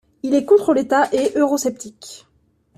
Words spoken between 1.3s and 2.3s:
eurosceptique.